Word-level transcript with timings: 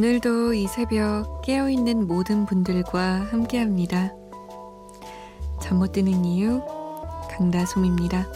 오늘도 0.00 0.54
이 0.54 0.66
새벽 0.66 1.42
깨어있는 1.42 2.06
모든 2.06 2.46
분들과 2.46 3.26
함께합니다. 3.30 4.14
잠 5.60 5.76
못 5.76 5.92
드는 5.92 6.24
이유 6.24 6.62
강다솜입니다. 7.28 8.26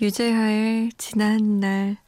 유재하의 0.00 0.88
지난 0.96 1.60
날 1.60 1.98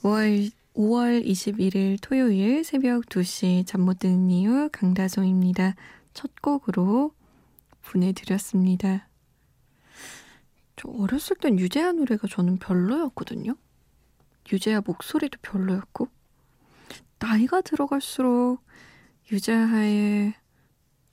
5월 0.00 0.50
5월 0.78 1.26
21일 1.26 1.98
토요일 2.00 2.62
새벽 2.62 3.06
2시 3.06 3.66
잠 3.66 3.80
못 3.80 3.98
드는 3.98 4.30
이유 4.30 4.68
강다솜입니다. 4.70 5.74
첫 6.14 6.40
곡으로 6.40 7.12
보내드렸습니다. 7.82 9.08
저 10.76 10.88
어렸을 10.88 11.34
땐 11.34 11.58
유재하 11.58 11.90
노래가 11.90 12.28
저는 12.28 12.58
별로였거든요. 12.58 13.56
유재하 14.52 14.80
목소리도 14.86 15.40
별로였고 15.42 16.06
나이가 17.18 17.60
들어갈수록 17.60 18.62
유재하의 19.32 20.32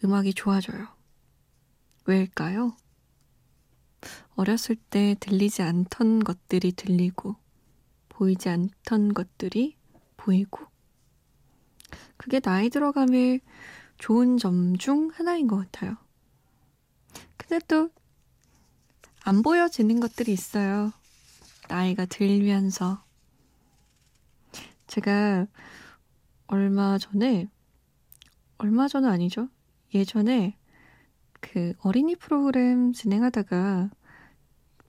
음악이 0.04 0.36
좋아져요. 0.36 0.89
왜일까요? 2.06 2.78
어렸을 4.36 4.76
때 4.76 5.16
들리지 5.20 5.64
않던 5.64 6.20
것들이 6.23 6.73
들리고 6.73 7.38
보이지 8.16 8.49
않던 8.49 9.13
것들이 9.13 9.77
보이고 10.17 10.66
그게 12.17 12.39
나이 12.39 12.69
들어감의 12.69 13.41
좋은 13.97 14.38
점 14.38 14.75
중 14.77 15.09
하나인 15.13 15.47
것 15.47 15.58
같아요. 15.58 15.97
근데 17.38 17.59
또 17.67 17.89
안 19.27 19.41
보여지는 19.41 19.99
것들이 19.99 20.31
있어요. 20.33 20.93
나이가 21.67 22.05
들면서 22.05 23.03
제가 24.86 25.47
얼마 26.45 26.99
전에 26.99 27.49
얼마 28.59 28.88
전은 28.88 29.09
아니죠. 29.09 29.49
예전에 29.95 30.59
그 31.41 31.73
어린이 31.80 32.16
프로그램 32.16 32.93
진행하다가 32.93 33.89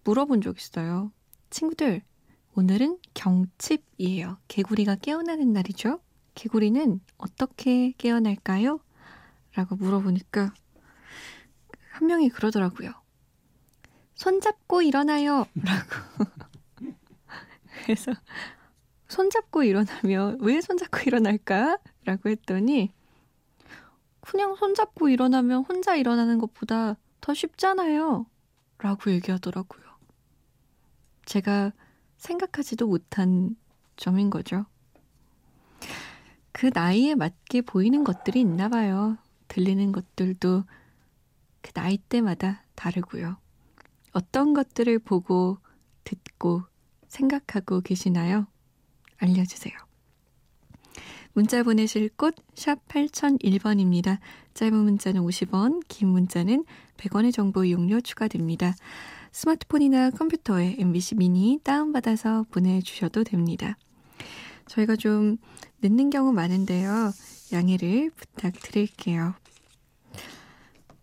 물어본 0.04 0.42
적 0.42 0.58
있어요. 0.58 1.10
친구들, 1.48 2.02
오늘은 2.59 2.99
경칩이에요. 3.12 4.39
개구리가 4.49 4.95
깨어나는 4.97 5.53
날이죠. 5.53 6.01
개구리는 6.35 7.01
어떻게 7.19 7.93
깨어날까요? 7.99 8.81
라고 9.53 9.77
물어보니까 9.77 10.55
한 11.91 12.07
명이 12.07 12.31
그러더라고요. 12.31 12.95
손잡고 14.15 14.81
일어나요. 14.81 15.45
라고. 15.55 16.33
그래서 17.84 18.12
손잡고 19.09 19.62
일어나면 19.62 20.39
왜 20.41 20.62
손잡고 20.62 21.01
일어날까? 21.05 21.77
라고 22.07 22.31
했더니 22.31 22.91
그냥 24.23 24.57
손잡고 24.57 25.11
일어나면 25.11 25.65
혼자 25.65 25.95
일어나는 25.95 26.39
것보다 26.39 26.97
더 27.21 27.34
쉽잖아요. 27.34 28.25
라고 28.78 29.11
얘기하더라고요. 29.11 29.84
제가 31.27 31.72
생각하지도 32.16 32.87
못한 32.87 33.56
점인 33.97 34.31
거죠. 34.31 34.66
그 36.53 36.71
나이에 36.72 37.15
맞게 37.15 37.62
보이는 37.62 38.03
것들이 38.04 38.41
있나 38.41 38.69
봐요. 38.69 39.19
들리는 39.49 39.93
것들도 39.93 40.65
그 41.60 41.72
나이 41.72 41.99
때마다 41.99 42.65
다르고요. 42.75 43.37
어떤 44.12 44.54
것들을 44.54 44.99
보고 45.00 45.59
듣고 46.04 46.62
생각하고 47.09 47.81
계시나요? 47.81 48.47
알려주세요. 49.19 49.75
문자 51.33 51.62
보내실 51.62 52.09
곳 52.16 52.34
샵 52.54 52.88
8001번입니다. 52.88 54.19
짧은 54.54 54.75
문자는 54.75 55.21
50원, 55.21 55.83
긴 55.88 56.09
문자는 56.09 56.65
100원의 56.97 57.34
정보 57.34 57.65
이용료 57.65 58.00
추가됩니다. 58.00 58.75
스마트폰이나 59.36 60.10
컴퓨터에 60.12 60.76
MBC 60.78 61.16
미니 61.16 61.60
다운받아서 61.62 62.47
보내주셔도 62.50 63.22
됩니다. 63.22 63.76
저희가 64.66 64.97
좀 64.97 65.36
늦는 65.82 66.08
경우 66.08 66.32
많은데요. 66.32 67.12
양해를 67.52 68.12
부탁드릴게요. 68.16 69.34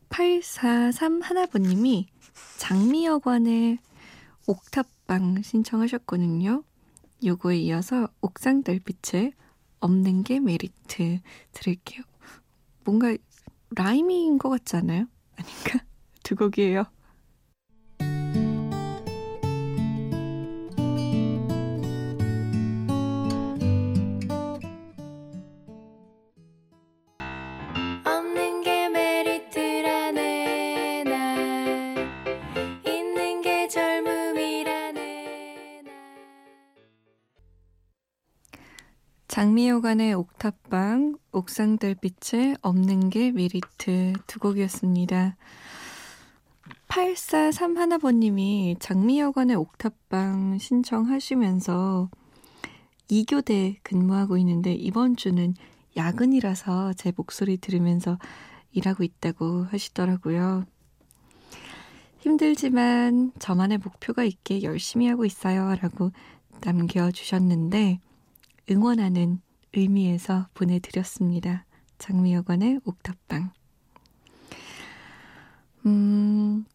8431번님이 0.09 2.07
장미여관의 2.57 3.77
옥탑방 4.47 5.43
신청하셨거든요. 5.43 6.63
요거에 7.23 7.57
이어서 7.57 8.07
옥상 8.21 8.63
달빛에 8.63 9.33
없는 9.79 10.23
게 10.23 10.39
메리트 10.39 11.19
들을게요. 11.51 12.01
뭔가 12.83 13.15
라임인 13.75 14.39
것 14.39 14.49
같지 14.49 14.75
않아요? 14.77 15.05
아닌가? 15.35 15.85
두 16.23 16.35
곡이에요. 16.35 16.85
장미여관의 39.33 40.13
옥탑방, 40.13 41.17
옥상달빛에 41.31 42.53
없는 42.61 43.09
게 43.09 43.31
메리트 43.31 44.13
두 44.27 44.37
곡이었습니다. 44.37 45.35
8431번님이 46.87 48.79
장미여관의 48.79 49.55
옥탑방 49.55 50.59
신청하시면서 50.59 52.11
2교대 53.09 53.77
근무하고 53.81 54.37
있는데 54.37 54.71
이번 54.71 55.15
주는 55.15 55.55
야근이라서 55.97 56.93
제 56.93 57.11
목소리 57.15 57.57
들으면서 57.57 58.19
일하고 58.71 59.03
있다고 59.03 59.63
하시더라고요. 59.63 60.65
힘들지만 62.19 63.31
저만의 63.39 63.79
목표가 63.79 64.23
있게 64.23 64.61
열심히 64.61 65.07
하고 65.07 65.25
있어요. 65.25 65.75
라고 65.81 66.11
남겨주셨는데, 66.63 67.99
응원하는 68.69 69.41
의미에서 69.73 70.47
보내드렸습니다. 70.53 71.65
장미여관의 71.97 72.81
옥탑방. 72.85 73.51
음, 75.85 76.65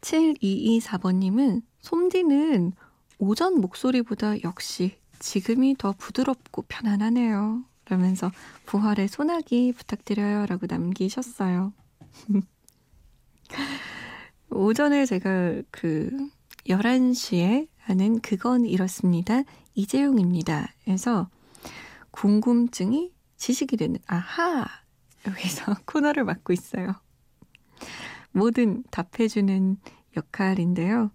7224번님은 0.00 1.62
솜디는 1.80 2.72
오전 3.18 3.60
목소리보다 3.60 4.42
역시 4.42 4.98
지금이 5.18 5.76
더 5.78 5.92
부드럽고 5.92 6.62
편안하네요. 6.68 7.64
그러면서 7.84 8.30
부활의 8.66 9.08
소나기 9.08 9.72
부탁드려요. 9.72 10.46
라고 10.46 10.66
남기셨어요. 10.68 11.72
오전에 14.50 15.06
제가 15.06 15.62
그 15.70 16.10
11시에 16.66 17.68
하는 17.78 18.20
그건 18.20 18.66
이렇습니다. 18.66 19.42
이재용입니다. 19.78 20.68
그래서 20.84 21.28
궁금증이 22.10 23.12
지식이 23.36 23.76
되는 23.76 23.98
아하 24.06 24.66
여기서 25.26 25.76
코너를 25.86 26.24
맡고 26.24 26.52
있어요. 26.52 26.94
뭐든 28.32 28.84
답해주는 28.90 29.76
역할인데요. 30.16 31.10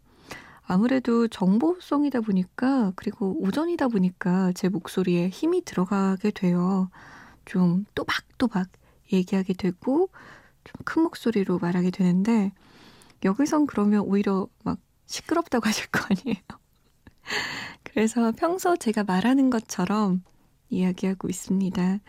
아무래도 0.65 1.27
정보성이다 1.27 2.21
보니까 2.21 2.94
그리고 2.95 3.36
오전이다 3.42 3.89
보니까 3.89 4.54
제 4.54 4.69
목소리에 4.69 5.27
힘이 5.27 5.63
들어가게 5.65 6.31
돼요. 6.31 6.89
좀 7.45 7.86
또박또박 7.95 8.69
얘기하게 9.12 9.54
되고 9.54 10.10
좀 10.63 10.74
큰 10.86 11.04
목소리로 11.04 11.60
말하게 11.60 11.92
되는데 11.92 12.54
여기선 13.25 13.68
그러면 13.68 14.01
오히려 14.01 14.48
막 14.63 14.80
시끄럽다고 15.06 15.68
하실 15.68 15.88
거 15.88 16.06
아니에요. 16.10 16.42
그래서 17.93 18.31
평소 18.31 18.75
제가 18.75 19.03
말하는 19.03 19.51
것처럼 19.51 20.23
이야기하고 20.69 21.29
있습니다. 21.29 21.99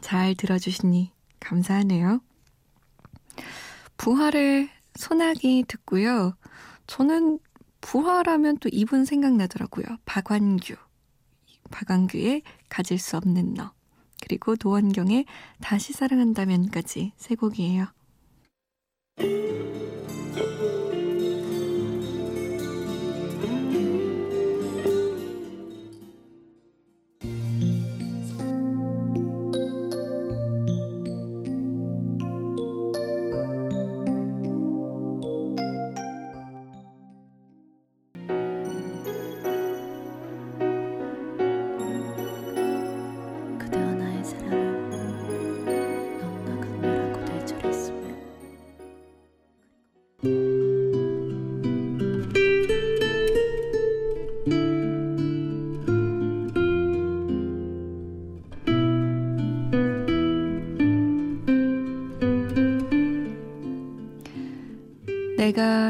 잘 0.00 0.34
들어주시니 0.34 1.12
감사하네요. 1.40 2.22
부활의 3.98 4.70
소나기 4.94 5.64
듣고요. 5.68 6.34
저는 6.86 7.38
부활하면 7.82 8.58
또 8.58 8.70
이분 8.72 9.04
생각나더라고요. 9.04 9.84
박완규. 10.06 10.74
박완규의 11.70 12.42
가질 12.70 12.98
수 12.98 13.18
없는 13.18 13.54
너. 13.54 13.72
그리고 14.22 14.56
도원경의 14.56 15.26
다시 15.60 15.92
사랑한다면까지 15.92 17.12
세 17.16 17.34
곡이에요. 17.34 17.86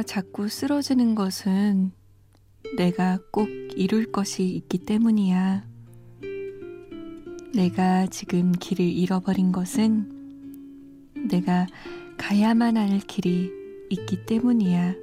자꾸 0.03 0.49
쓰러지는 0.49 1.15
것은 1.15 1.93
내가 2.77 3.19
꼭 3.33 3.49
이룰 3.77 4.11
것이 4.11 4.45
있기 4.45 4.79
때문이야. 4.79 5.65
내가 7.55 8.07
지금 8.07 8.53
길을 8.53 8.85
잃어버린 8.85 9.53
것은 9.53 10.11
내가 11.29 11.67
가야만 12.17 12.77
할 12.77 13.01
길이 13.01 13.51
있기 13.91 14.27
때문이야. 14.27 14.95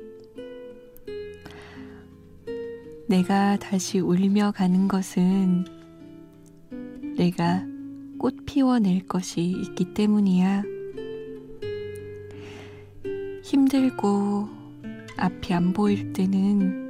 내가 3.07 3.57
다시 3.57 3.99
울며 3.99 4.51
가는 4.55 4.87
것은 4.87 5.65
내가 7.17 7.65
꽃 8.17 8.45
피워낼 8.45 9.07
것이 9.07 9.41
있기 9.41 9.93
때문이야. 9.93 10.63
힘들고 13.43 14.56
앞이 15.17 15.53
안 15.53 15.73
보일 15.73 16.13
때는 16.13 16.87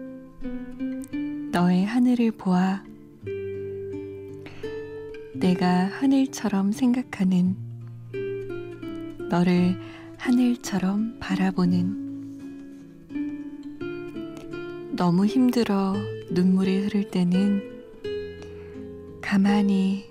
너의 1.52 1.86
하늘을 1.86 2.32
보아. 2.32 2.84
내가 5.34 5.86
하늘처럼 5.86 6.74
생각하는 6.74 7.56
너를 9.30 9.80
하늘처럼 10.18 11.18
바라보는 11.20 12.08
너무 14.98 15.26
힘들어 15.26 15.96
눈물이 16.30 16.80
흐를 16.80 17.10
때는 17.10 17.62
가만히 19.22 20.06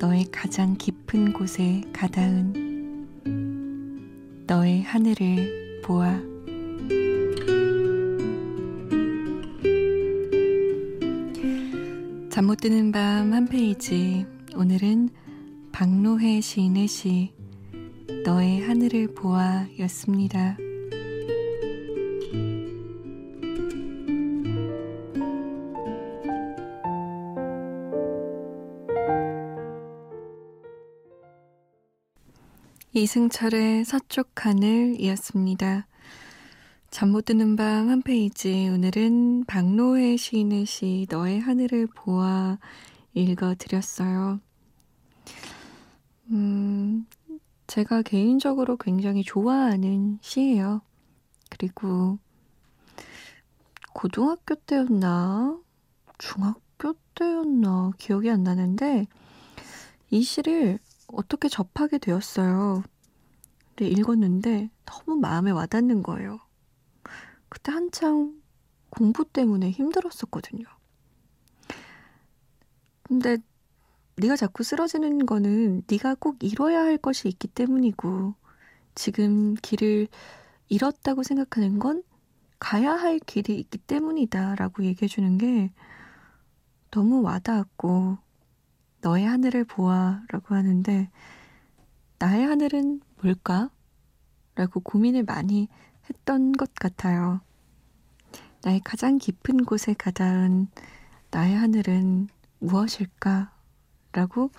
너의 0.00 0.24
가장 0.32 0.76
깊은 0.76 1.32
곳에 1.32 1.82
가닿은 1.92 2.64
너의 4.46 4.82
하늘을 4.82 5.80
보아. 5.84 6.33
잠 12.34 12.46
못 12.46 12.56
드는 12.56 12.90
밤 12.90 13.32
한 13.32 13.46
페이지. 13.46 14.26
오늘은 14.56 15.08
박노해 15.70 16.40
시인의 16.40 16.88
시, 16.88 17.32
너의 18.24 18.60
하늘을 18.60 19.14
보아 19.14 19.68
였습니다. 19.78 20.56
이승철의 32.92 33.84
서쪽 33.84 34.44
하늘이었습니다. 34.44 35.86
잠 36.94 37.10
못 37.10 37.24
드는 37.24 37.56
밤 37.56 37.88
한 37.88 38.02
페이지. 38.02 38.68
오늘은 38.68 39.46
박노해 39.46 40.16
시인의 40.16 40.64
시 40.64 41.08
너의 41.10 41.40
하늘을 41.40 41.88
보아 41.88 42.56
읽어드렸어요. 43.14 44.38
음, 46.30 47.04
제가 47.66 48.02
개인적으로 48.02 48.76
굉장히 48.76 49.24
좋아하는 49.24 50.20
시예요. 50.22 50.82
그리고 51.50 52.20
고등학교 53.92 54.54
때였나? 54.54 55.58
중학교 56.18 56.94
때였나? 57.16 57.90
기억이 57.98 58.30
안 58.30 58.44
나는데 58.44 59.08
이 60.10 60.22
시를 60.22 60.78
어떻게 61.08 61.48
접하게 61.48 61.98
되었어요. 61.98 62.84
근데 63.74 63.90
읽었는데 63.90 64.70
너무 64.84 65.18
마음에 65.18 65.50
와닿는 65.50 66.04
거예요. 66.04 66.43
그때 67.54 67.70
한창 67.70 68.34
공부 68.90 69.24
때문에 69.24 69.70
힘들었었거든요. 69.70 70.64
근데 73.04 73.38
네가 74.16 74.34
자꾸 74.34 74.64
쓰러지는 74.64 75.24
거는 75.24 75.84
네가 75.88 76.16
꼭 76.16 76.42
이뤄야 76.42 76.80
할 76.80 76.98
것이 76.98 77.28
있기 77.28 77.46
때문이고 77.46 78.34
지금 78.96 79.54
길을 79.54 80.08
잃었다고 80.68 81.22
생각하는 81.22 81.78
건 81.78 82.02
가야 82.58 82.92
할 82.92 83.20
길이 83.20 83.56
있기 83.60 83.78
때문이다라고 83.78 84.82
얘기해 84.82 85.06
주는 85.06 85.38
게 85.38 85.72
너무 86.90 87.22
와닿았고 87.22 88.18
너의 89.00 89.26
하늘을 89.26 89.62
보아 89.62 90.24
라고 90.28 90.56
하는데, 90.56 91.08
나의 92.18 92.46
하늘은 92.46 93.00
뭘까? 93.22 93.70
라고 94.56 94.80
고민을 94.80 95.22
많이 95.22 95.68
했던 96.08 96.52
것 96.52 96.74
같아요. 96.74 97.40
나의 98.62 98.80
가장 98.80 99.18
깊은 99.18 99.64
곳에 99.64 99.94
가닿은 99.94 100.68
나의 101.30 101.54
하늘은 101.54 102.28
무엇일까? 102.60 103.52
라고 104.12 104.50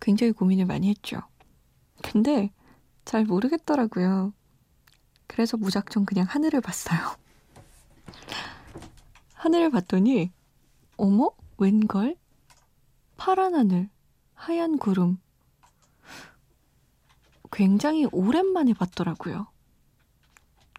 굉장히 0.00 0.32
고민을 0.32 0.66
많이 0.66 0.88
했죠. 0.88 1.20
근데 2.02 2.52
잘 3.04 3.24
모르겠더라고요. 3.24 4.32
그래서 5.26 5.56
무작정 5.56 6.04
그냥 6.04 6.26
하늘을 6.28 6.60
봤어요. 6.60 7.00
하늘을 9.34 9.70
봤더니, 9.70 10.32
어머? 10.96 11.32
웬걸? 11.58 12.16
파란 13.16 13.54
하늘, 13.54 13.88
하얀 14.34 14.78
구름. 14.78 15.18
굉장히 17.50 18.06
오랜만에 18.12 18.74
봤더라고요. 18.74 19.46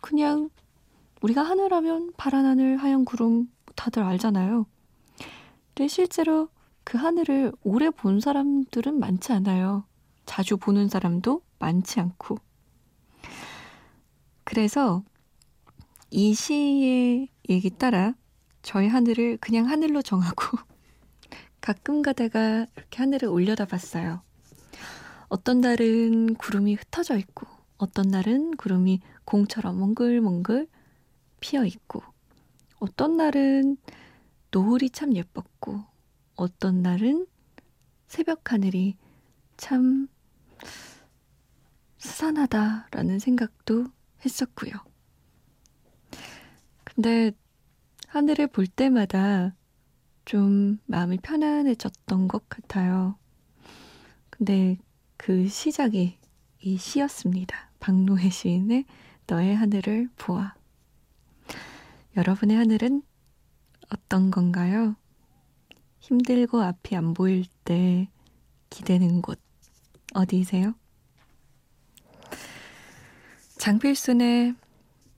그냥 0.08 0.50
우리가 1.22 1.44
하늘하면 1.44 2.14
파란 2.16 2.46
하늘, 2.46 2.78
하얀 2.78 3.04
구름 3.04 3.52
다들 3.76 4.04
알잖아요. 4.04 4.66
근데 5.74 5.90
실제로 5.90 6.48
그 6.86 6.98
하늘을 6.98 7.52
오래 7.62 7.90
본 7.90 8.22
사람들은 8.22 9.02
많지 9.02 9.34
않아요. 9.34 9.84
자주 10.26 10.56
보는 10.56 10.88
사람도 10.88 11.42
많지 11.60 12.00
않고. 12.00 12.38
그래서 14.46 15.04
이 16.10 16.34
시의 16.34 17.28
얘기 17.50 17.70
따라 17.70 18.14
저희 18.62 18.88
하늘을 18.88 19.36
그냥 19.42 19.68
하늘로 19.68 20.02
정하고 20.02 20.58
가끔 21.60 22.02
가다가 22.02 22.66
이렇게 22.78 23.00
하늘을 23.00 23.28
올려다 23.28 23.66
봤어요. 23.66 24.22
어떤 25.28 25.60
날은 25.60 26.36
구름이 26.36 26.76
흩어져 26.76 27.18
있고, 27.18 27.57
어떤 27.78 28.08
날은 28.10 28.56
구름이 28.58 29.02
공처럼 29.26 29.80
몽글몽글 29.80 30.68
피어 31.40 31.66
있고, 31.66 32.02
어떤 32.80 33.18
날은 33.18 33.78
노을이 34.52 34.90
참 34.90 35.16
예뻤고, 35.16 35.84
어떤 36.36 36.82
날은 36.82 37.28
새벽 38.08 38.52
하늘이 38.52 38.96
참 39.58 40.08
스산하다라는 41.98 43.20
생각도 43.20 43.88
했었고요. 44.24 44.72
근데 46.84 47.32
하늘을 48.08 48.48
볼 48.48 48.66
때마다 48.66 49.54
좀 50.26 50.80
마음이 50.86 51.18
편안해졌던 51.20 52.28
것 52.28 52.50
같아요. 52.50 53.18
근데 54.30 54.78
그 55.18 55.48
시작이 55.48 56.18
이 56.62 56.78
시였습니다. 56.78 57.67
박노해 57.88 58.30
시인의 58.30 58.84
너의 59.28 59.56
하늘을 59.56 60.10
보아. 60.18 60.56
여러분의 62.18 62.58
하늘은 62.58 63.02
어떤 63.90 64.30
건가요? 64.30 64.98
힘들고 66.02 66.62
앞이 66.62 66.98
안 66.98 67.14
보일 67.14 67.46
때 67.64 68.10
기대는 68.70 69.22
곳 69.22 69.40
어디세요? 70.14 70.74
장필순의 73.58 74.56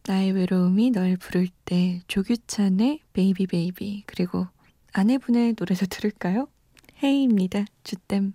나의 0.06 0.34
외로움이 0.34 0.92
널 0.92 1.18
부를 1.18 1.48
때 1.66 2.02
조규찬의 2.08 3.02
Baby 3.14 3.48
Baby 3.48 4.04
그리고 4.06 4.46
아내분의 4.94 5.56
노래도 5.58 5.88
들을까요? 5.88 6.48
헤이입니다. 7.02 7.66
Je 7.84 7.96
t'aime 7.96 8.34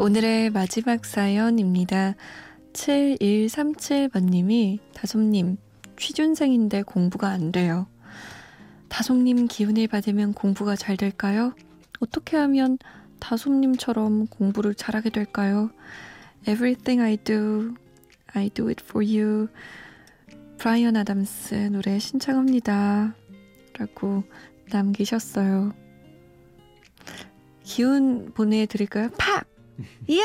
오늘의 0.00 0.50
마지막 0.50 1.04
사연입니다. 1.04 2.16
7137번님이 2.72 4.80
다솜님 4.92 5.58
취준생인데 6.00 6.82
공부가 6.82 7.28
안 7.28 7.52
돼요. 7.52 7.86
다솜님 8.88 9.46
기운을 9.46 9.86
받으면 9.86 10.32
공부가 10.32 10.74
잘 10.74 10.96
될까요? 10.96 11.54
어떻게 12.00 12.38
하면 12.38 12.78
다솜님처럼 13.20 14.26
공부를 14.28 14.74
잘하게 14.74 15.10
될까요? 15.10 15.70
Everything 16.48 17.02
I 17.02 17.18
do, 17.18 17.74
I 18.32 18.48
do 18.48 18.68
it 18.68 18.82
for 18.82 19.06
you. 19.06 19.48
브라이언 20.56 20.96
아담스 20.96 21.54
노래 21.70 21.98
신청합니다. 21.98 23.14
라고 23.78 24.24
남기셨어요. 24.70 25.74
기운 27.62 28.32
보내드릴까요? 28.32 29.10
팍! 29.18 29.46
예! 30.08 30.22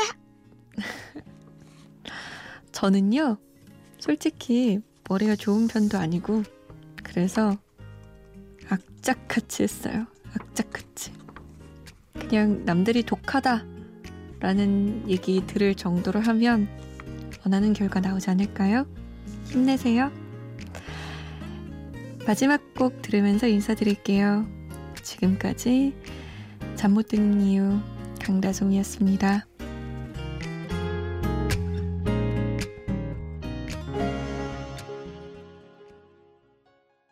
저는요, 2.72 3.36
솔직히 3.98 4.80
머리가 5.08 5.36
좋은 5.36 5.68
편도 5.68 5.98
아니고, 5.98 6.42
그래서 7.02 7.56
악착같이 8.68 9.62
했어요. 9.62 10.06
악착같이. 10.34 11.12
그냥 12.14 12.64
남들이 12.64 13.02
독하다 13.02 13.64
라는 14.40 15.08
얘기 15.08 15.46
들을 15.46 15.74
정도로 15.74 16.20
하면 16.20 16.68
원하는 17.44 17.72
결과 17.72 18.00
나오지 18.00 18.30
않을까요? 18.30 18.86
힘내세요. 19.44 20.10
마지막 22.26 22.74
곡 22.74 23.02
들으면서 23.02 23.46
인사드릴게요. 23.46 24.46
지금까지 25.02 25.94
잠 26.74 26.92
못 26.92 27.08
드는 27.08 27.40
이유 27.42 27.78
강다송이었습니다. 28.20 29.46